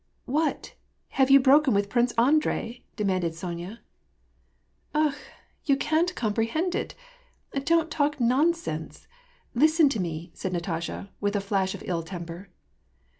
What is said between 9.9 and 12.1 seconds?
me," said Natasha, with a flash of ill